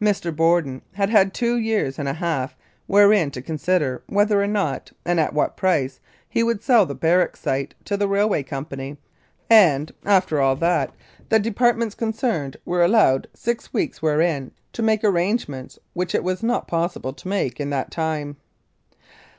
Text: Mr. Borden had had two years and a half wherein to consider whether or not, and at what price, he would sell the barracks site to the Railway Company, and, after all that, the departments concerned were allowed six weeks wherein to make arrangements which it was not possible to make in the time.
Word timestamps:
Mr. 0.00 0.34
Borden 0.34 0.80
had 0.94 1.10
had 1.10 1.34
two 1.34 1.58
years 1.58 1.98
and 1.98 2.08
a 2.08 2.14
half 2.14 2.56
wherein 2.86 3.30
to 3.32 3.42
consider 3.42 4.02
whether 4.06 4.42
or 4.42 4.46
not, 4.46 4.90
and 5.04 5.20
at 5.20 5.34
what 5.34 5.54
price, 5.54 6.00
he 6.30 6.42
would 6.42 6.62
sell 6.62 6.86
the 6.86 6.94
barracks 6.94 7.40
site 7.40 7.74
to 7.84 7.94
the 7.94 8.08
Railway 8.08 8.42
Company, 8.42 8.96
and, 9.50 9.92
after 10.06 10.40
all 10.40 10.56
that, 10.56 10.92
the 11.28 11.38
departments 11.38 11.94
concerned 11.94 12.56
were 12.64 12.82
allowed 12.82 13.28
six 13.34 13.74
weeks 13.74 14.00
wherein 14.00 14.50
to 14.72 14.82
make 14.82 15.04
arrangements 15.04 15.78
which 15.92 16.14
it 16.14 16.24
was 16.24 16.42
not 16.42 16.66
possible 16.66 17.12
to 17.12 17.28
make 17.28 17.60
in 17.60 17.68
the 17.68 17.84
time. 17.90 18.38